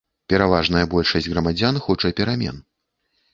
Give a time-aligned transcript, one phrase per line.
[0.31, 2.57] Пераважная большасць грамадзян хоча перамен.